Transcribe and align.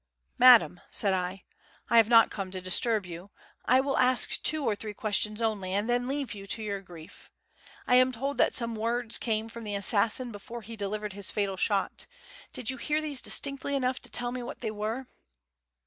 "Madam," 0.39 0.79
said 0.89 1.13
I, 1.13 1.43
"I 1.87 1.97
have 1.97 2.07
not 2.07 2.31
come 2.31 2.49
to 2.49 2.59
disturb 2.59 3.05
you. 3.05 3.29
I 3.65 3.79
will 3.79 3.99
ask 3.99 4.41
two 4.41 4.65
or 4.65 4.75
three 4.75 4.95
questions 4.95 5.43
only, 5.43 5.73
and 5.75 5.87
then 5.87 6.07
leave 6.07 6.33
you 6.33 6.47
to 6.47 6.63
your 6.63 6.81
grief. 6.81 7.29
I 7.85 7.97
am 7.97 8.11
told 8.11 8.39
that 8.39 8.55
some 8.55 8.75
words 8.75 9.19
came 9.19 9.47
from 9.47 9.63
the 9.63 9.75
assassin 9.75 10.31
before 10.31 10.63
he 10.63 10.75
delivered 10.75 11.13
his 11.13 11.29
fatal 11.29 11.55
shot. 11.55 12.07
Did 12.51 12.71
you 12.71 12.77
hear 12.77 12.99
these 12.99 13.21
distinctly 13.21 13.75
enough 13.75 13.99
to 13.99 14.09
tell 14.09 14.31
me 14.31 14.41
what 14.41 14.61
they 14.61 14.71
were?" 14.71 15.05